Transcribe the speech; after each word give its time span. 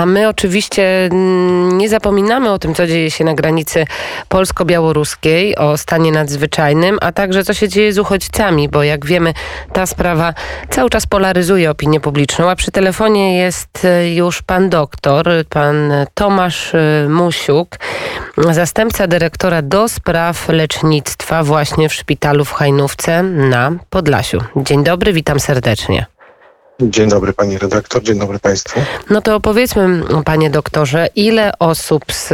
A 0.00 0.06
my 0.06 0.28
oczywiście 0.28 1.06
mm, 1.06 1.78
nie 1.78 1.88
zapominamy 1.88 2.50
o 2.50 2.58
tym, 2.58 2.74
co 2.74 2.86
dzieje 2.86 3.10
się 3.10 3.24
na 3.24 3.34
granicy 3.34 3.86
polsko-białoruskiej, 4.28 5.56
o 5.56 5.78
stanie 5.78 6.12
nadzwyczajnym, 6.12 6.98
a 7.00 7.12
także 7.12 7.44
co 7.44 7.54
się 7.54 7.68
dzieje 7.68 7.92
z 7.92 7.98
uchodźcami, 7.98 8.68
bo 8.68 8.82
jak 8.82 9.06
wiemy, 9.06 9.34
ta 9.72 9.86
sprawa 9.86 10.34
cały 10.70 10.90
czas 10.90 11.06
polaryzuje 11.06 11.70
opinię 11.70 12.00
publiczną. 12.00 12.50
A 12.50 12.56
przy 12.56 12.70
telefonie 12.70 13.36
jest 13.38 13.84
e, 13.84 14.14
już 14.14 14.42
pan 14.42 14.68
doktor, 14.70 15.28
pan 15.48 15.92
Tomasz 16.14 16.74
e, 16.74 17.06
Musiuk, 17.08 17.76
zastępca 18.36 19.06
dyrektora 19.06 19.62
do 19.62 19.88
spraw 19.88 20.48
lecznictwa 20.48 21.44
właśnie 21.44 21.88
w 21.88 21.94
szpitalu 21.94 22.44
w 22.44 22.52
Hajnówce 22.52 23.22
na 23.22 23.72
Podlasiu. 23.90 24.38
Dzień 24.56 24.84
dobry, 24.84 25.12
witam 25.12 25.40
serdecznie. 25.40 26.19
Dzień 26.82 27.08
dobry 27.08 27.32
pani 27.32 27.58
redaktor, 27.58 28.02
dzień 28.02 28.18
dobry 28.18 28.38
państwu. 28.38 28.80
No 29.10 29.22
to 29.22 29.36
opowiedzmy, 29.36 30.02
panie 30.24 30.50
doktorze, 30.50 31.08
ile 31.16 31.52
osób 31.58 32.04
z, 32.12 32.28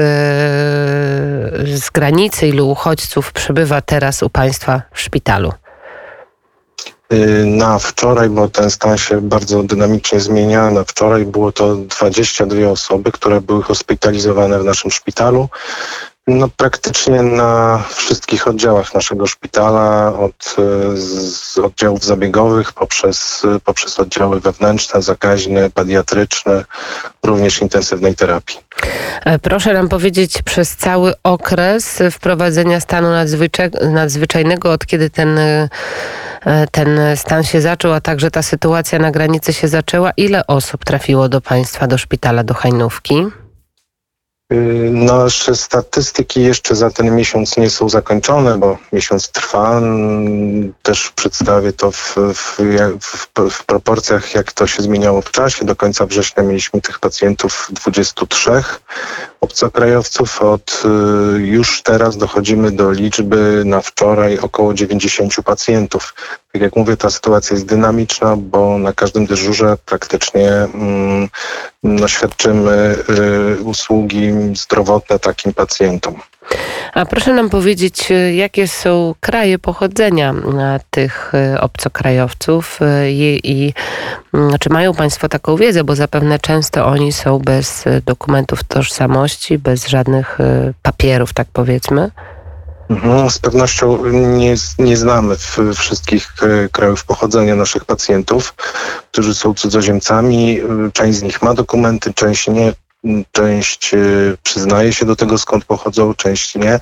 z 1.81 1.91
granicy, 1.91 2.49
ilu 2.49 2.71
uchodźców 2.71 3.33
przybywa 3.33 3.81
teraz 3.81 4.23
u 4.23 4.31
państwa 4.31 4.83
w 4.93 5.01
szpitalu? 5.01 5.53
Y, 7.13 7.45
na 7.47 7.79
wczoraj, 7.79 8.29
bo 8.29 8.49
ten 8.49 8.71
stan 8.71 8.99
się 8.99 9.21
bardzo 9.21 9.63
dynamicznie 9.63 10.21
zmienia, 10.21 10.71
na 10.71 10.85
wczoraj 10.85 11.25
było 11.25 11.53
to 11.53 11.77
22 11.77 12.69
osoby, 12.69 13.13
które 13.13 13.41
były 13.41 13.63
hospitalizowane 13.63 14.59
w 14.59 14.65
naszym 14.65 14.91
szpitalu. 14.91 15.49
No, 16.29 16.49
praktycznie 16.57 17.23
na 17.23 17.83
wszystkich 17.95 18.49
oddziałach 18.49 18.95
naszego 18.95 19.27
szpitala, 19.27 20.19
od 20.19 20.57
e, 20.59 20.97
z 20.97 21.59
oddziałów 21.59 22.05
zabiegowych 22.05 22.73
poprzez, 22.73 23.43
poprzez 23.65 24.01
oddziały 24.01 24.41
wewnętrzne, 24.41 25.03
zakaźne, 25.03 25.71
pediatryczne, 25.71 26.65
również 27.23 27.63
intensywnej 27.63 28.15
terapii. 28.15 28.59
E, 29.25 29.39
proszę 29.39 29.73
nam 29.73 29.89
powiedzieć 29.89 30.43
przez 30.43 30.77
cały 30.77 31.15
okres 31.23 32.03
wprowadzenia 32.13 32.81
stanu 32.81 33.09
nadzwyczajnego, 33.93 34.73
od 34.73 34.87
kiedy 34.87 35.11
ten, 35.11 35.39
e, 35.39 35.69
ten 36.71 37.01
stan 37.17 37.45
się 37.45 37.61
zaczął, 37.61 37.93
a 37.93 38.01
także 38.01 38.31
ta 38.31 38.43
sytuacja 38.43 38.99
na 38.99 39.11
granicy 39.11 39.53
się 39.53 39.69
zaczęła, 39.69 40.11
ile 40.17 40.47
osób 40.47 40.85
trafiło 40.85 41.29
do 41.29 41.41
Państwa, 41.41 41.87
do 41.87 41.99
szpitala, 41.99 42.45
do 42.45 42.55
Hajnówki? 42.55 43.27
Y, 44.53 44.91
nasze 44.93 45.57
statystyki 45.57 46.43
jeszcze 46.43 46.75
za 46.75 46.91
ten 46.91 47.17
miesiąc 47.17 47.57
nie 47.57 47.71
są 47.71 47.89
zakończone, 47.89 48.59
bo 48.59 48.79
miesiąc 48.93 49.29
trwa. 49.29 49.81
Też 50.83 51.11
przedstawię 51.11 51.73
to 51.73 51.91
w, 51.91 52.17
w, 52.35 52.59
w, 53.01 53.51
w, 53.51 53.65
proporcjach, 53.65 54.35
jak 54.35 54.53
to 54.53 54.67
się 54.67 54.83
zmieniało 54.83 55.23
w 55.23 55.31
czasie. 55.31 55.65
Do 55.65 55.77
końca 55.77 56.07
września 56.07 56.43
mieliśmy 56.43 56.81
tych 56.81 56.99
pacjentów 56.99 57.71
23 57.85 58.51
obcokrajowców. 59.41 60.43
Od 60.43 60.83
y, 61.37 61.39
już 61.41 61.83
teraz 61.83 62.17
dochodzimy 62.17 62.71
do 62.71 62.93
liczby 62.93 63.63
na 63.65 63.81
wczoraj 63.81 64.39
około 64.39 64.75
90 64.75 65.35
pacjentów. 65.45 66.15
Tak 66.53 66.63
jak 66.63 66.77
mówię, 66.77 66.97
ta 66.97 67.11
sytuacja 67.11 67.55
jest 67.55 67.67
dynamiczna, 67.67 68.37
bo 68.37 68.79
na 68.79 68.93
każdym 68.93 69.27
dyżurze 69.27 69.77
praktycznie 69.87 70.51
mm, 70.53 71.29
no, 71.83 72.09
świadczymy 72.09 72.97
y, 73.59 73.63
usługi 73.63 74.33
zdrowotne 74.55 75.19
takim 75.19 75.53
pacjentom. 75.53 76.15
A 76.97 77.07
proszę 77.07 77.35
nam 77.35 77.51
powiedzieć, 77.51 78.11
y, 78.11 78.35
jakie 78.35 78.69
są 78.69 79.15
kraje 79.21 79.59
pochodzenia 79.59 80.33
y, 80.33 80.81
tych 80.91 81.33
y, 81.55 81.61
obcokrajowców 81.61 82.81
i, 83.09 83.41
i 83.45 83.75
mm, 84.35 84.59
czy 84.61 84.71
mają 84.71 84.95
Państwo 84.95 85.29
taką 85.29 85.57
wiedzę, 85.57 85.85
bo 85.85 85.97
zapewne 85.97 86.39
często 86.39 86.87
oni 86.87 87.13
są 87.13 87.39
bez 87.39 87.85
dokumentów 88.05 88.65
tożsamości, 88.65 89.59
bez 89.59 89.87
żadnych 89.87 90.39
papierów, 90.83 91.33
tak 91.33 91.49
powiedzmy? 91.53 92.11
Mhm, 92.91 93.31
z 93.31 93.39
pewnością 93.39 94.07
nie, 94.13 94.55
nie 94.79 94.97
znamy 94.97 95.37
wszystkich 95.75 96.35
krajów 96.73 97.05
pochodzenia 97.05 97.57
naszych 97.57 97.85
pacjentów, 97.85 98.55
którzy 99.13 99.35
są 99.35 99.55
cudzoziemcami. 99.55 100.61
Część 100.93 101.19
z 101.19 101.23
nich 101.23 101.43
ma 101.43 101.55
dokumenty, 101.55 102.15
część 102.15 102.49
nie. 102.49 102.73
Część 103.33 103.95
y, 103.95 104.37
przyznaje 104.43 104.93
się 104.93 105.07
do 105.07 105.17
tego, 105.17 105.39
skąd 105.39 105.65
pochodzą, 105.65 106.15
część 106.15 106.55
nie, 106.55 106.81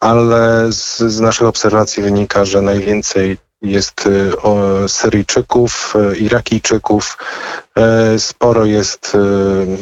ale 0.00 0.72
z, 0.72 0.98
z 0.98 1.20
naszych 1.20 1.46
obserwacji 1.46 2.02
wynika, 2.02 2.44
że 2.44 2.62
najwięcej 2.62 3.36
jest 3.62 4.06
y, 4.06 4.32
Syryjczyków, 4.88 5.94
y, 6.12 6.16
Irakijczyków, 6.16 7.18
sporo 8.18 8.64
jest 8.64 9.16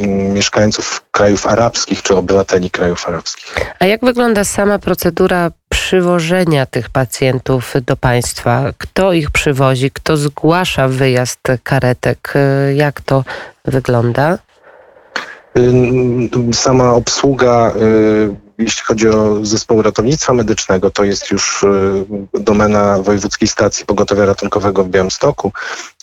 mieszkańców 0.07 1.05
krajów 1.11 1.47
arabskich 1.47 2.03
czy 2.03 2.17
obywateli 2.17 2.71
krajów 2.71 3.09
arabskich. 3.09 3.55
A 3.79 3.87
jak 3.87 4.01
wygląda 4.05 4.45
sama 4.45 4.79
procedura 4.79 5.51
przywożenia 5.69 6.67
tych 6.67 6.91
pacjentów 6.91 7.75
do 7.87 7.97
państwa? 7.97 8.65
Kto 8.79 9.13
ich 9.13 9.31
przywozi? 9.31 9.91
Kto 9.91 10.17
zgłasza 10.17 10.89
wyjazd 10.89 11.41
karetek? 11.63 12.35
Jak 12.75 13.01
to 13.01 13.25
wygląda? 13.65 14.39
Sama 16.53 16.95
obsługa, 16.95 17.73
y, 17.77 18.37
jeśli 18.59 18.83
chodzi 18.83 19.09
o 19.09 19.45
zespół 19.45 19.83
ratownictwa 19.83 20.33
medycznego, 20.33 20.91
to 20.91 21.05
jest 21.05 21.31
już 21.31 21.63
y, 21.63 21.69
domena 22.35 22.99
Wojewódzkiej 22.99 23.49
Stacji 23.49 23.87
Pogotowia 23.87 24.25
Ratunkowego 24.25 24.85
w 24.85 24.89
Białymstoku. 24.89 25.53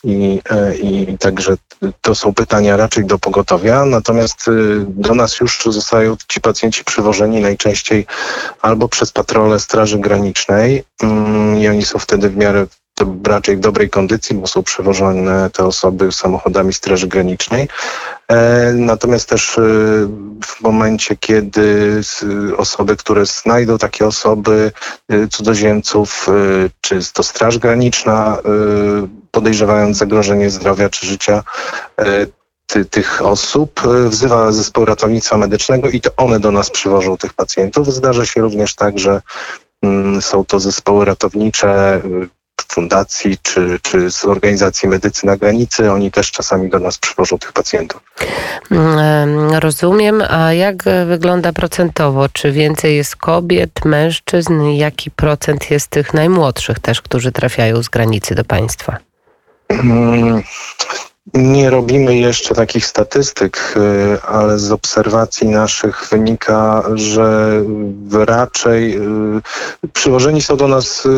I, 0.04 0.42
y, 0.72 0.78
i 0.78 1.18
także 1.18 1.56
to 2.02 2.16
są 2.16 2.34
pytania 2.34 2.78
raczej 2.78 3.06
do 3.06 3.20
pogotowia, 3.20 3.86
natomiast 3.86 4.46
do 4.88 5.16
nas 5.16 5.40
już 5.40 5.62
zostają 5.66 6.18
ci 6.28 6.42
pacjenci 6.42 6.84
przywożeni 6.84 7.42
najczęściej 7.42 8.06
albo 8.62 8.88
przez 8.88 9.12
patrole 9.12 9.60
Straży 9.60 10.00
Granicznej. 10.00 10.84
Mm, 11.02 11.58
i 11.58 11.68
oni 11.68 11.86
są 11.86 12.00
wtedy 12.00 12.30
w 12.30 12.38
miarę 12.38 12.66
raczej 13.24 13.58
w 13.58 13.60
dobrej 13.60 13.90
kondycji, 13.90 14.36
bo 14.36 14.48
są 14.48 14.64
przewożone 14.64 15.50
te 15.50 15.66
osoby 15.66 16.12
samochodami 16.12 16.74
Straży 16.74 17.08
Granicznej. 17.08 17.68
E, 18.30 18.74
natomiast 18.74 19.30
też 19.30 19.58
e, 19.58 19.62
w 20.46 20.62
momencie, 20.62 21.16
kiedy 21.16 22.02
osoby, 22.58 22.96
które 22.96 23.26
znajdą 23.26 23.78
takie 23.78 24.08
osoby, 24.08 24.72
e, 25.10 25.28
cudzoziemców, 25.28 26.28
czy 26.82 27.00
to 27.14 27.24
Straż 27.24 27.58
Graniczna, 27.58 28.38
podejrzewając 29.32 29.98
zagrożenie 29.98 30.50
zdrowia 30.50 30.90
czy 30.90 31.06
życia, 31.06 31.44
ty, 32.68 32.86
tych 32.86 33.22
osób 33.26 33.82
wzywa 34.06 34.52
zespół 34.52 34.86
ratownictwa 34.86 35.38
medycznego 35.38 35.90
i 35.90 36.02
to 36.02 36.10
one 36.18 36.40
do 36.40 36.52
nas 36.52 36.70
przywożą 36.70 37.18
tych 37.18 37.34
pacjentów. 37.34 37.94
Zdarza 37.94 38.26
się 38.26 38.42
również 38.42 38.76
tak, 38.76 39.00
że 39.00 39.22
mm, 39.84 40.22
są 40.22 40.46
to 40.46 40.60
zespoły 40.60 41.06
ratownicze, 41.06 42.02
fundacji 42.72 43.38
czy, 43.42 43.80
czy 43.82 44.12
z 44.12 44.26
organizacji 44.26 44.90
Medycyna 44.90 45.38
Granicy. 45.38 45.92
Oni 45.92 46.12
też 46.12 46.32
czasami 46.32 46.70
do 46.70 46.80
nas 46.80 46.98
przywożą 46.98 47.38
tych 47.38 47.52
pacjentów. 47.52 48.02
Mm, 48.72 49.54
rozumiem. 49.54 50.24
A 50.30 50.54
jak 50.54 50.84
wygląda 51.08 51.54
procentowo? 51.54 52.30
Czy 52.30 52.52
więcej 52.52 52.96
jest 52.96 53.16
kobiet, 53.16 53.86
mężczyzn? 53.86 54.64
Jaki 54.64 55.12
procent 55.12 55.72
jest 55.72 55.88
tych 55.88 56.14
najmłodszych 56.14 56.80
też, 56.80 57.02
którzy 57.02 57.32
trafiają 57.32 57.84
z 57.84 57.90
granicy 57.90 58.36
do 58.36 58.46
państwa? 58.46 58.98
Nie 61.34 61.70
robimy 61.70 62.18
jeszcze 62.18 62.56
takich 62.56 62.86
statystyk, 62.86 63.76
y, 63.78 64.22
ale 64.22 64.60
z 64.60 64.72
obserwacji 64.72 65.48
naszych 65.48 66.08
wynika, 66.12 66.84
że 66.96 67.52
raczej 68.12 68.98
y, 68.98 69.92
przywożeni 69.94 70.42
są 70.42 70.58
do 70.58 70.68
nas 70.68 71.06
y, 71.06 71.10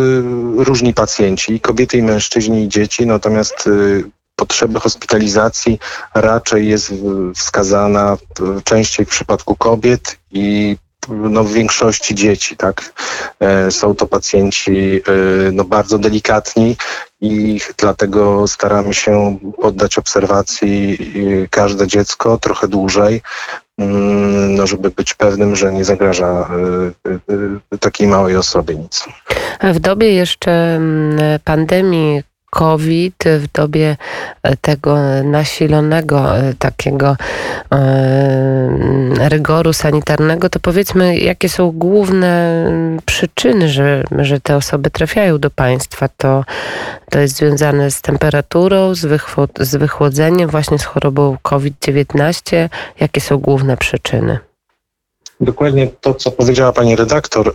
różni 0.58 0.94
pacjenci, 0.94 1.60
kobiety 1.60 1.98
i 1.98 2.04
mężczyźni 2.04 2.64
i 2.64 2.70
dzieci, 2.70 3.06
natomiast 3.06 3.70
potrzeby 4.36 4.80
hospitalizacji 4.80 5.80
raczej 6.14 6.68
jest 6.68 6.94
wskazana 7.36 8.18
częściej 8.64 9.06
w 9.06 9.10
przypadku 9.10 9.56
kobiet 9.56 10.18
i 10.32 10.78
no, 11.10 11.44
w 11.44 11.54
większości 11.54 12.16
dzieci, 12.16 12.58
tak. 12.58 12.94
E, 13.40 13.72
są 13.72 13.96
to 13.96 14.08
pacjenci 14.08 15.02
no, 15.52 15.64
bardzo 15.64 15.98
delikatni 15.98 16.76
i 17.22 17.60
dlatego 17.78 18.48
staramy 18.48 18.94
się 18.94 19.38
poddać 19.62 19.98
obserwacji 19.98 20.98
e, 21.44 21.48
każde 21.48 21.88
dziecko 21.88 22.38
trochę 22.38 22.68
dłużej, 22.68 23.22
mm, 23.78 24.56
no, 24.56 24.68
żeby 24.68 24.90
być 24.90 25.14
pewnym, 25.14 25.56
że 25.56 25.74
nie 25.74 25.86
zagraża 25.86 26.50
takiej 27.80 28.08
małej 28.08 28.36
osobie 28.36 28.76
nic. 28.76 29.06
W 29.64 29.80
dobie 29.80 30.14
jeszcze 30.14 30.52
mm, 30.52 31.40
pandemii 31.44 32.24
COVID, 32.52 33.24
w 33.40 33.52
dobie 33.54 33.98
tego 34.62 34.98
nasilonego 35.24 36.26
takiego 36.60 37.16
rygoru 39.30 39.74
sanitarnego, 39.74 40.50
to 40.50 40.60
powiedzmy, 40.60 41.18
jakie 41.18 41.50
są 41.50 41.72
główne 41.72 42.66
przyczyny, 43.06 43.70
że, 43.70 44.04
że 44.20 44.40
te 44.40 44.56
osoby 44.56 44.90
trafiają 44.90 45.40
do 45.40 45.50
państwa? 45.50 46.10
To, 46.18 46.46
to 47.10 47.20
jest 47.20 47.36
związane 47.36 47.92
z 47.92 48.02
temperaturą, 48.02 48.96
z, 48.96 49.22
z 49.60 49.76
wychłodzeniem, 49.76 50.50
właśnie 50.50 50.80
z 50.80 50.86
chorobą 50.86 51.38
COVID-19. 51.42 52.70
Jakie 53.00 53.22
są 53.22 53.38
główne 53.38 53.78
przyczyny? 53.78 54.40
Dokładnie 55.42 55.88
to, 56.02 56.14
co 56.14 56.32
powiedziała 56.32 56.72
pani 56.72 56.96
redaktor. 56.96 57.48
Y, 57.48 57.52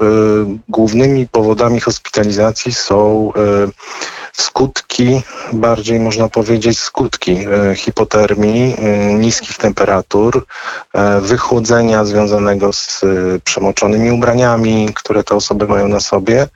głównymi 0.69 1.29
powodami 1.29 1.81
hospitalizacji 1.81 2.73
są 2.73 3.31
y, 3.37 3.71
skutki, 4.43 5.23
bardziej 5.53 6.01
można 6.01 6.29
powiedzieć 6.29 6.79
skutki 6.79 7.33
y, 7.73 7.75
hipotermii, 7.75 8.77
niskich 9.19 9.57
temperatur, 9.57 10.47
wychłodzenia 11.21 12.05
związanego 12.05 12.73
z 12.73 13.01
przemoczonymi 13.45 14.11
ubraniami, 14.11 14.89
które 14.95 15.25
te 15.25 15.35
osoby 15.35 15.69
mają 15.69 15.89
na 15.89 16.01
sobie, 16.01 16.49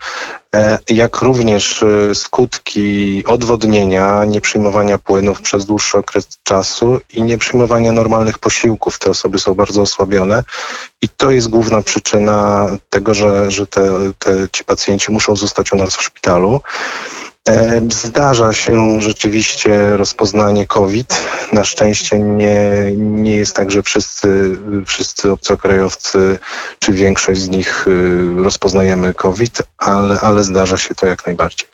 E, 0.54 0.78
jak 0.88 1.22
również 1.22 1.82
e, 1.82 2.14
skutki 2.14 3.22
odwodnienia, 3.26 4.24
nieprzyjmowania 4.24 4.98
płynów 4.98 5.42
przez 5.42 5.66
dłuższy 5.66 5.98
okres 5.98 6.28
czasu 6.42 7.00
i 7.12 7.22
nieprzyjmowania 7.22 7.92
normalnych 7.92 8.38
posiłków. 8.38 8.98
Te 8.98 9.10
osoby 9.10 9.38
są 9.38 9.54
bardzo 9.54 9.82
osłabione 9.82 10.44
i 11.02 11.08
to 11.08 11.30
jest 11.30 11.48
główna 11.48 11.82
przyczyna 11.82 12.66
tego, 12.88 13.14
że, 13.14 13.50
że 13.50 13.66
te, 13.66 13.82
te, 14.18 14.48
ci 14.52 14.64
pacjenci 14.64 15.12
muszą 15.12 15.36
zostać 15.36 15.72
u 15.72 15.76
nas 15.76 15.96
w 15.96 16.02
szpitalu. 16.02 16.60
E, 17.48 17.80
zdarza 17.90 18.52
się 18.52 19.00
rzeczywiście 19.00 19.96
rozpoznanie 19.96 20.66
COVID. 20.66 21.22
Na 21.52 21.64
szczęście 21.64 22.18
nie, 22.18 22.92
nie 22.96 23.36
jest 23.36 23.56
tak, 23.56 23.70
że 23.70 23.82
wszyscy, 23.82 24.56
wszyscy 24.86 25.32
obcokrajowcy, 25.32 26.38
czy 26.78 26.92
większość 26.92 27.40
z 27.40 27.48
nich 27.48 27.88
y, 27.88 28.42
rozpoznajemy 28.42 29.14
COVID, 29.14 29.62
ale, 29.78 30.20
ale 30.20 30.44
zdarza 30.44 30.76
się 30.76 30.94
to 30.94 31.06
jak 31.06 31.26
najbardziej. 31.26 31.68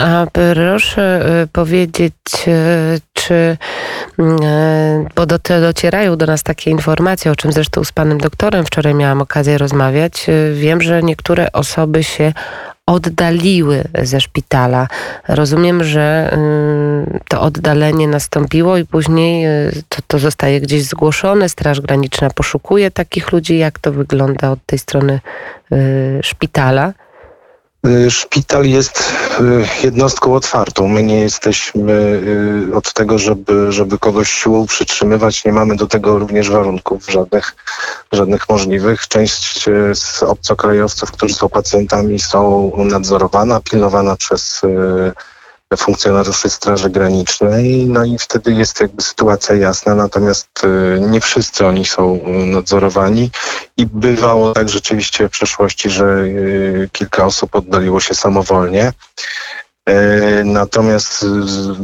A 0.00 0.26
proszę 0.32 1.26
y, 1.42 1.46
powiedzieć, 1.46 2.14
y, 2.48 3.00
czy, 3.12 3.56
bo 5.14 5.26
do, 5.26 5.38
docierają 5.60 6.16
do 6.16 6.26
nas 6.26 6.42
takie 6.42 6.70
informacje, 6.70 7.30
o 7.30 7.36
czym 7.36 7.52
zresztą 7.52 7.84
z 7.84 7.92
panem 7.92 8.18
doktorem 8.18 8.66
wczoraj 8.66 8.94
miałam 8.94 9.22
okazję 9.22 9.58
rozmawiać. 9.58 10.26
Wiem, 10.54 10.82
że 10.82 11.02
niektóre 11.02 11.52
osoby 11.52 12.04
się 12.04 12.32
oddaliły 12.90 13.84
ze 14.02 14.20
szpitala. 14.20 14.88
Rozumiem, 15.28 15.84
że 15.84 16.36
y, 17.14 17.20
to 17.28 17.40
oddalenie 17.40 18.08
nastąpiło 18.08 18.76
i 18.76 18.84
później 18.84 19.46
y, 19.46 19.82
to, 19.88 19.98
to 20.06 20.18
zostaje 20.18 20.60
gdzieś 20.60 20.84
zgłoszone. 20.84 21.48
Straż 21.48 21.80
Graniczna 21.80 22.30
poszukuje 22.30 22.90
takich 22.90 23.32
ludzi. 23.32 23.58
Jak 23.58 23.78
to 23.78 23.92
wygląda 23.92 24.50
od 24.50 24.58
tej 24.66 24.78
strony 24.78 25.20
y, 25.72 26.20
szpitala? 26.22 26.92
Y, 27.86 28.10
szpital 28.10 28.66
jest 28.66 29.12
y, 29.40 29.66
jednostką 29.82 30.34
otwartą. 30.34 30.88
My 30.88 31.02
nie 31.02 31.20
jesteśmy 31.20 31.92
y, 32.70 32.76
od 32.76 32.92
tego, 32.92 33.18
żeby, 33.18 33.72
żeby 33.72 33.98
kogoś 33.98 34.30
siłą 34.30 34.66
przytrzymywać. 34.66 35.44
Nie 35.44 35.52
mamy 35.52 35.76
do 35.76 35.86
tego 35.86 36.18
również 36.18 36.50
warunków 36.50 37.10
żadnych, 37.10 37.56
żadnych 38.12 38.48
możliwych. 38.48 39.08
Część 39.08 39.68
z 39.94 40.22
obcokrajowców, 40.22 41.12
którzy 41.12 41.34
są 41.34 41.48
pacjentami, 41.48 42.18
są 42.18 42.72
nadzorowana, 42.76 43.60
pilnowana 43.60 44.16
przez 44.16 44.62
funkcjonariuszy 45.76 46.50
Straży 46.50 46.90
Granicznej, 46.90 47.86
no 47.86 48.04
i 48.04 48.18
wtedy 48.18 48.52
jest 48.52 48.80
jakby 48.80 49.02
sytuacja 49.02 49.54
jasna, 49.54 49.94
natomiast 49.94 50.64
y, 50.64 51.00
nie 51.00 51.20
wszyscy 51.20 51.66
oni 51.66 51.84
są 51.84 52.20
nadzorowani 52.26 53.30
i 53.76 53.86
bywało 53.86 54.52
tak 54.52 54.68
rzeczywiście 54.68 55.28
w 55.28 55.30
przeszłości, 55.30 55.90
że 55.90 56.04
y, 56.04 56.88
kilka 56.92 57.24
osób 57.24 57.54
oddaliło 57.54 58.00
się 58.00 58.14
samowolnie. 58.14 58.92
Y, 59.88 60.44
natomiast 60.44 61.26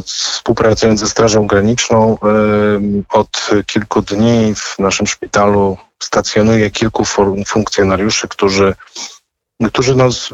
współpracując 0.04 1.00
ze 1.00 1.08
Strażą 1.08 1.46
Graniczną 1.46 2.18
od 3.08 3.50
kilku 3.66 4.02
dni 4.02 4.54
w 4.54 4.78
naszym 4.78 5.06
szpitalu 5.06 5.76
stacjonuje 6.02 6.70
kilku 6.70 7.04
funkcjonariuszy, 7.46 8.28
którzy 8.28 8.74
którzy 9.64 9.94
nas 9.94 10.28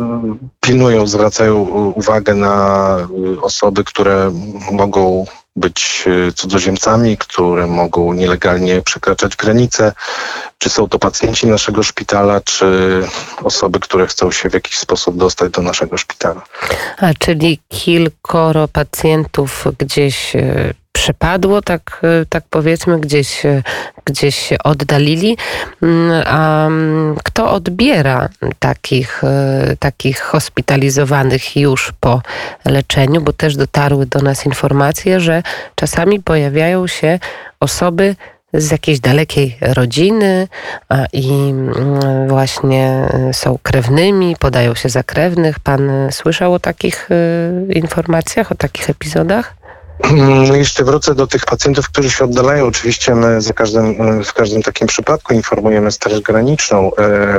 pilnują, 0.60 1.06
zwracają 1.06 1.58
uwagę 1.96 2.34
na 2.34 2.96
osoby, 3.42 3.84
które 3.84 4.32
mogą 4.72 5.26
być 5.56 6.04
cudzoziemcami, 6.34 7.16
które 7.16 7.66
mogą 7.66 8.12
nielegalnie 8.12 8.82
przekraczać 8.82 9.36
granice, 9.36 9.92
czy 10.58 10.70
są 10.70 10.88
to 10.88 10.98
pacjenci 10.98 11.46
naszego 11.46 11.82
szpitala, 11.82 12.40
czy 12.40 12.66
osoby, 13.42 13.80
które 13.80 14.06
chcą 14.06 14.30
się 14.30 14.50
w 14.50 14.54
jakiś 14.54 14.78
sposób 14.78 15.16
dostać 15.16 15.52
do 15.52 15.62
naszego 15.62 15.98
szpitala. 15.98 16.42
A 16.98 17.14
czyli 17.19 17.58
kilkoro 17.69 18.69
pacjentów 18.69 19.64
gdzieś 19.78 20.36
e, 20.36 20.74
przepadło, 20.93 21.62
tak, 21.62 22.00
e, 22.03 22.27
tak 22.27 22.44
powiedzmy, 22.50 23.00
gdzieś, 23.00 23.47
e, 23.47 23.62
gdzieś 24.05 24.37
się 24.37 24.56
oddalili. 24.65 25.37
Mm, 25.83 26.23
a 26.27 26.67
mm, 26.67 27.17
kto 27.25 27.53
odbiera 27.53 28.29
takich, 28.59 29.25
e, 29.25 29.77
takich 29.79 30.21
hospitalizowanych 30.21 31.56
już 31.56 31.93
po 32.00 32.23
leczeniu? 32.65 33.21
Bo 33.21 33.33
też 33.33 33.56
dotarły 33.56 34.06
do 34.06 34.19
nas 34.19 34.47
informacje, 34.47 35.21
że 35.21 35.43
czasami 35.75 36.21
pojawiają 36.21 36.87
się 36.87 37.19
osoby 37.61 38.17
z 38.55 38.71
jakiejś 38.71 39.00
dalekiej 39.00 39.59
rodziny 39.61 40.49
i 41.12 41.29
mm, 41.31 42.29
właśnie 42.29 43.09
są 43.33 43.59
krewnymi, 43.62 44.37
podają 44.39 44.75
się 44.75 44.89
za 44.89 45.03
krewnych. 45.03 45.61
Pan 45.61 45.91
słyszał 46.11 46.55
o 46.55 46.59
takich 46.59 47.09
informacjach, 47.71 48.53
o 48.53 48.55
takich 48.55 48.91
epizodach? 48.91 49.62
No 50.10 50.56
jeszcze 50.56 50.84
wrócę 50.84 51.14
do 51.14 51.26
tych 51.26 51.44
pacjentów, 51.44 51.88
którzy 51.88 52.10
się 52.10 52.25
oddalają. 52.25 52.66
Oczywiście 52.66 53.14
my 53.14 53.40
za 53.40 53.52
każdym, 53.52 54.22
w 54.25 54.32
każdym 54.32 54.62
takim 54.62 54.87
przypadku 54.87 55.34
informujemy 55.34 55.93
Straż 55.93 56.20
Graniczną. 56.20 56.90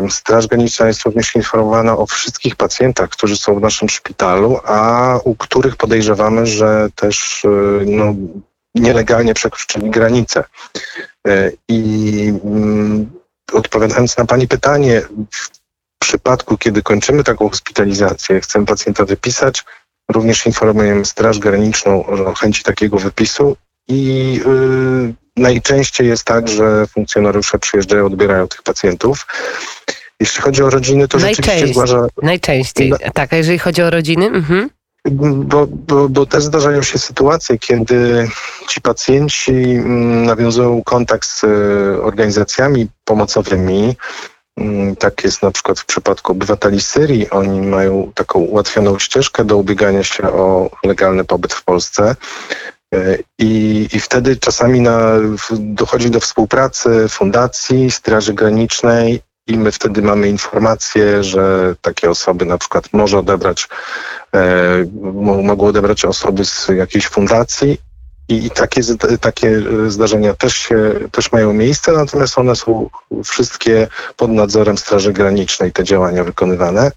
Straż 0.09 0.47
Graniczna 0.47 0.87
jest 0.87 1.01
również 1.01 1.35
informowana 1.35 1.97
o 1.97 2.05
wszystkich 2.05 2.55
pacjentach, 2.55 3.09
którzy 3.09 3.37
są 3.37 3.55
w 3.55 3.61
naszym 3.61 3.89
szpitalu, 3.89 4.59
a 4.63 5.19
u 5.23 5.35
których 5.35 5.75
podejrzewamy, 5.75 6.45
że 6.45 6.87
też 6.95 7.45
e, 7.45 7.49
no, 7.85 8.15
nielegalnie 8.75 9.33
przekroczyli 9.33 9.89
granicę. 9.89 10.43
E, 11.27 11.51
I 11.67 12.33
mm, 12.45 13.11
odpowiadając 13.53 14.17
na 14.17 14.25
Pani 14.25 14.47
pytanie, 14.47 15.01
w 15.31 15.49
przypadku, 15.99 16.57
kiedy 16.57 16.81
kończymy 16.81 17.23
taką 17.23 17.49
hospitalizację, 17.49 18.41
chcemy 18.41 18.65
pacjenta 18.65 19.05
wypisać, 19.05 19.63
Również 20.11 20.45
informujemy 20.45 21.05
Straż 21.05 21.39
Graniczną 21.39 22.05
o 22.05 22.33
chęci 22.33 22.63
takiego 22.63 22.97
wypisu 22.97 23.57
i 23.87 24.33
yy, 24.45 25.13
najczęściej 25.37 26.07
jest 26.07 26.23
tak, 26.23 26.47
że 26.47 26.87
funkcjonariusze 26.87 27.59
przyjeżdżają, 27.59 28.05
odbierają 28.05 28.47
tych 28.47 28.63
pacjentów. 28.63 29.27
Jeśli 30.19 30.41
chodzi 30.41 30.63
o 30.63 30.69
rodziny, 30.69 31.07
to 31.07 31.19
rzeczywiście 31.19 31.67
zgłasza... 31.67 32.07
Najczęściej, 32.21 32.89
no, 32.89 32.97
tak, 33.13 33.33
a 33.33 33.35
jeżeli 33.35 33.59
chodzi 33.59 33.81
o 33.81 33.89
rodziny? 33.89 34.25
Mhm. 34.25 34.69
Bo, 35.11 35.67
bo, 35.67 36.09
bo 36.09 36.25
też 36.25 36.43
zdarzają 36.43 36.81
się 36.81 36.99
sytuacje, 36.99 37.57
kiedy 37.59 38.29
ci 38.69 38.81
pacjenci 38.81 39.51
mm, 39.51 40.25
nawiązują 40.25 40.83
kontakt 40.83 41.27
z 41.27 41.43
y, 41.43 41.47
organizacjami 42.01 42.87
pomocowymi, 43.05 43.95
tak 44.99 45.23
jest 45.23 45.43
na 45.43 45.51
przykład 45.51 45.79
w 45.79 45.85
przypadku 45.85 46.31
obywateli 46.31 46.81
Syrii. 46.81 47.29
Oni 47.29 47.61
mają 47.61 48.11
taką 48.15 48.39
ułatwioną 48.39 48.99
ścieżkę 48.99 49.45
do 49.45 49.57
ubiegania 49.57 50.03
się 50.03 50.23
o 50.23 50.69
legalny 50.83 51.23
pobyt 51.23 51.53
w 51.53 51.63
Polsce. 51.63 52.15
E, 52.95 53.17
I, 53.39 53.87
I 53.93 53.99
wtedy 53.99 54.35
czasami 54.35 54.81
na, 54.81 55.11
dochodzi 55.59 56.09
do 56.09 56.19
współpracy 56.19 57.09
fundacji, 57.09 57.91
Straży 57.91 58.33
Granicznej 58.33 59.21
i 59.47 59.57
my 59.57 59.71
wtedy 59.71 60.01
mamy 60.01 60.29
informację, 60.29 61.23
że 61.23 61.75
takie 61.81 62.09
osoby 62.09 62.45
na 62.45 62.57
przykład 62.57 62.93
może 62.93 63.19
odebrać, 63.19 63.67
e, 64.35 64.39
mogą 65.43 65.67
odebrać 65.67 66.05
osoby 66.05 66.45
z 66.45 66.67
jakiejś 66.67 67.07
fundacji 67.07 67.77
i 68.29 68.49
takie, 68.49 68.81
takie 69.21 69.61
zdarzenia 69.87 70.33
też, 70.33 70.55
się, 70.55 70.93
też 71.11 71.31
mają 71.31 71.53
miejsce, 71.53 71.91
natomiast 71.91 72.37
one 72.37 72.55
są 72.55 72.89
wszystkie 73.23 73.87
pod 74.17 74.31
nadzorem 74.31 74.77
Straży 74.77 75.13
Granicznej, 75.13 75.71
te 75.71 75.83
działania 75.83 76.23
wykonywane. 76.23 76.91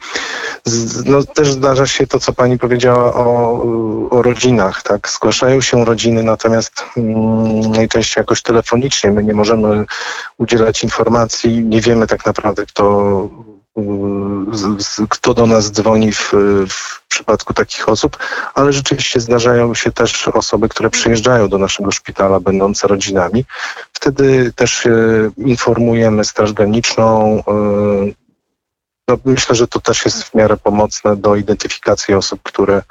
No, 1.04 1.22
też 1.22 1.52
zdarza 1.52 1.86
się 1.86 2.06
to, 2.06 2.20
co 2.20 2.32
pani 2.32 2.58
powiedziała 2.58 3.14
o, 3.14 3.62
o 4.10 4.22
rodzinach. 4.22 4.82
Tak? 4.82 5.08
Zgłaszają 5.08 5.60
się 5.60 5.84
rodziny, 5.84 6.22
natomiast 6.22 6.84
mm, 6.96 7.60
najczęściej 7.60 8.20
jakoś 8.20 8.42
telefonicznie. 8.42 9.10
My 9.10 9.24
nie 9.24 9.34
możemy 9.34 9.84
udzielać 10.38 10.84
informacji, 10.84 11.64
nie 11.64 11.80
wiemy 11.80 12.06
tak 12.06 12.26
naprawdę, 12.26 12.66
kto 12.66 13.28
kto 15.08 15.34
do 15.34 15.46
nas 15.46 15.72
dzwoni 15.72 16.12
w, 16.12 16.32
w 16.68 17.06
przypadku 17.08 17.54
takich 17.54 17.88
osób, 17.88 18.16
ale 18.54 18.72
rzeczywiście 18.72 19.20
zdarzają 19.20 19.74
się 19.74 19.92
też 19.92 20.28
osoby, 20.28 20.68
które 20.68 20.90
przyjeżdżają 20.90 21.48
do 21.48 21.58
naszego 21.58 21.90
szpitala, 21.90 22.40
będące 22.40 22.88
rodzinami. 22.88 23.44
Wtedy 23.92 24.52
też 24.52 24.86
e, 24.86 24.90
informujemy 25.36 26.24
Straż 26.24 26.52
Graniczną. 26.52 27.42
e, 27.48 28.26
No, 29.08 29.16
myślę, 29.24 29.54
że 29.54 29.68
to 29.68 29.80
też 29.80 30.04
jest 30.04 30.22
w 30.22 30.34
miarę 30.34 30.56
pomocne 30.56 31.16
do 31.16 31.36
identyfikacji 31.36 32.14
osób, 32.14 32.40
które, 32.42 32.82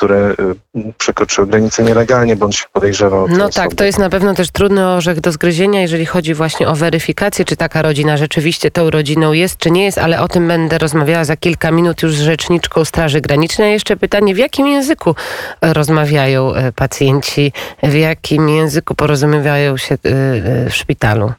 które 0.00 0.34
e, 0.76 0.92
przekroczyły 0.98 1.46
granicę 1.46 1.82
nielegalnie, 1.82 2.36
bądź 2.36 2.56
się 2.56 2.66
podejrzewa 2.72 3.24
No 3.28 3.48
tak, 3.48 3.74
to 3.74 3.84
jest 3.84 3.98
na 3.98 4.10
pewno 4.10 4.34
też 4.34 4.50
trudny 4.50 4.88
orzech 4.88 5.20
do 5.20 5.32
zgryzienia, 5.32 5.80
jeżeli 5.80 6.06
chodzi 6.06 6.34
właśnie 6.34 6.68
o 6.68 6.74
weryfikację, 6.74 7.44
czy 7.44 7.56
taka 7.56 7.82
rodzina 7.82 8.16
rzeczywiście 8.16 8.70
tą 8.70 8.90
rodziną 8.90 9.32
jest, 9.32 9.58
czy 9.58 9.70
nie 9.70 9.84
jest, 9.84 9.98
ale 9.98 10.20
o 10.20 10.28
tym 10.28 10.48
będę 10.48 10.78
rozmawiała 10.78 11.24
za 11.24 11.36
kilka 11.36 11.70
minut 11.70 12.02
już 12.02 12.16
z 12.16 12.20
rzeczniczką 12.20 12.84
Straży 12.84 13.20
Granicznej. 13.20 13.72
Jeszcze 13.72 13.96
pytanie, 13.96 14.34
w 14.34 14.38
jakim 14.38 14.68
języku 14.68 15.14
rozmawiają 15.62 16.54
e, 16.54 16.72
pacjenci, 16.72 17.52
w 17.82 17.94
jakim 17.94 18.48
języku 18.48 18.94
porozumiewają 18.94 19.76
się 19.76 19.94
e, 19.94 20.08
e, 20.08 20.70
w 20.70 20.74
szpitalu? 20.74 21.32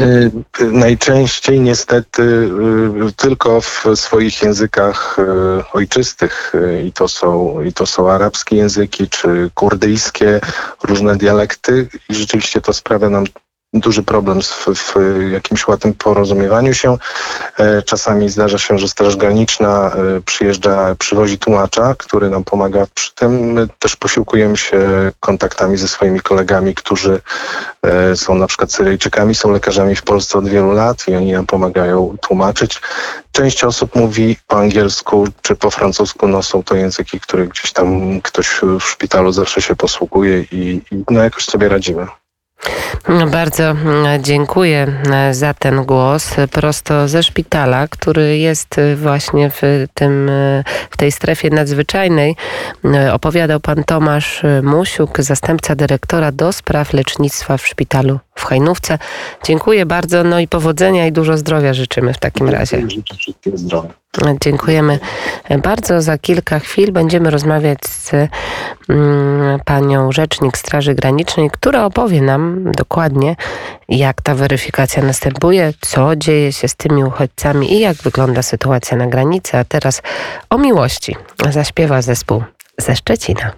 Y, 0.00 0.30
Najczęściej 0.60 1.60
niestety 1.60 2.22
y, 2.22 3.12
tylko 3.16 3.60
w 3.60 3.84
swoich 3.94 4.42
językach 4.42 5.16
y, 5.18 5.22
ojczystych. 5.72 6.52
I 6.84 6.92
to 6.92 7.08
są, 7.08 7.62
i 7.62 7.72
to 7.72 7.86
są 7.86 8.10
arabskie 8.10 8.56
języki 8.56 9.08
czy 9.08 9.50
kurdyjskie, 9.54 10.40
różne 10.82 11.16
dialekty. 11.16 11.88
I 12.08 12.14
rzeczywiście 12.14 12.60
to 12.60 12.72
sprawia 12.72 13.10
nam 13.10 13.24
duży 13.80 14.02
problem 14.02 14.42
w, 14.42 14.66
w 14.66 14.94
jakimś 15.32 15.68
łatwym 15.68 15.94
porozumiewaniu 15.94 16.74
się. 16.74 16.98
E, 17.58 17.82
Czasami 17.82 18.28
zdarza 18.28 18.58
się, 18.58 18.78
że 18.78 18.88
Straż 18.88 19.16
Graniczna 19.16 19.90
e, 19.90 20.20
przyjeżdża, 20.20 20.94
przywozi 20.98 21.38
tłumacza, 21.38 21.94
który 21.98 22.30
nam 22.30 22.44
pomaga 22.44 22.86
przy 22.94 23.14
tym. 23.14 23.52
My 23.52 23.68
też 23.78 23.96
posiłkujemy 23.96 24.56
się 24.56 24.78
kontaktami 25.20 25.76
ze 25.76 25.88
swoimi 25.88 26.20
kolegami, 26.20 26.74
którzy 26.74 27.20
e, 27.82 28.16
są 28.16 28.34
na 28.34 28.46
przykład 28.46 28.72
Syryjczykami, 28.72 29.34
są 29.34 29.50
lekarzami 29.50 29.96
w 29.96 30.02
Polsce 30.02 30.38
od 30.38 30.48
wielu 30.48 30.72
lat 30.72 31.08
i 31.08 31.14
oni 31.14 31.32
nam 31.32 31.46
pomagają 31.46 32.16
tłumaczyć. 32.20 32.80
Część 33.32 33.64
osób 33.64 33.94
mówi 33.94 34.36
po 34.46 34.58
angielsku 34.58 35.28
czy 35.42 35.56
po 35.56 35.70
francusku, 35.70 36.28
no 36.28 36.42
są 36.42 36.62
to 36.62 36.76
języki, 36.76 37.20
które 37.20 37.46
gdzieś 37.46 37.72
tam 37.72 38.20
ktoś 38.20 38.60
w 38.80 38.84
szpitalu 38.84 39.32
zawsze 39.32 39.62
się 39.62 39.76
posługuje 39.76 40.40
i, 40.40 40.82
i 40.90 41.04
no 41.10 41.22
jakoś 41.22 41.44
sobie 41.44 41.68
radzimy. 41.68 42.06
No, 43.08 43.26
Bardzo 43.26 43.64
mm, 43.70 44.24
dziękuję 44.24 44.86
e, 45.12 45.34
za 45.34 45.54
ten 45.54 45.84
głos 45.84 46.34
prosto 46.50 47.08
ze 47.08 47.22
szpitala, 47.22 47.88
który 47.88 48.38
jest 48.38 48.78
e, 48.78 48.96
właśnie 48.96 49.50
w, 49.50 49.62
tym, 49.94 50.28
e, 50.28 50.64
w 50.90 50.96
tej 50.96 51.12
strefie 51.12 51.50
nadzwyczajnej. 51.50 52.36
Opowiadał 53.12 53.60
pan 53.60 53.84
Tomasz 53.84 54.42
Musiuk, 54.62 55.20
zastępca 55.20 55.74
dyrektora 55.74 56.32
do 56.32 56.52
spraw 56.52 56.92
lecznictwa 56.92 57.56
w 57.56 57.66
szpitalu 57.66 58.18
w 58.36 58.44
Hajnówce. 58.44 58.98
Dziękuję 59.44 59.86
bardzo, 59.86 60.24
no 60.24 60.40
i 60.40 60.48
powodzenia 60.48 61.06
i 61.06 61.12
dużo 61.12 61.36
zdrowia 61.36 61.74
życzymy 61.74 62.12
w 62.12 62.18
takim 62.18 62.48
razie. 62.48 62.90
Życzę 62.90 63.14
wszystkim 63.14 63.58
zdrowia. 63.58 63.88
Dziękujemy 64.40 64.98
bardzo. 65.62 66.02
Za 66.02 66.18
kilka 66.18 66.58
chwil 66.58 66.92
będziemy 66.92 67.30
rozmawiać 67.30 67.78
z 67.86 68.12
mm, 68.88 69.60
panią 69.64 70.12
rzecznik 70.12 70.58
Straży 70.58 70.94
Granicznej, 70.94 71.50
która 71.50 71.84
opowie 71.84 72.22
nam 72.22 72.72
dokładnie, 72.72 73.36
jak 73.88 74.22
ta 74.22 74.34
weryfikacja 74.34 75.02
następuje, 75.02 75.72
co 75.80 76.16
dzieje 76.16 76.52
się 76.52 76.68
z 76.68 76.76
tymi 76.76 77.04
uchodźcami 77.04 77.72
i 77.72 77.80
jak 77.80 77.96
wygląda 77.96 78.42
sytuacja 78.42 78.96
na 78.96 79.06
granicy. 79.06 79.58
A 79.58 79.64
teraz 79.64 80.02
o 80.50 80.58
miłości 80.58 81.16
zaśpiewa 81.50 82.02
zespół 82.02 82.42
ze 82.78 82.96
Szczecina. 82.96 83.52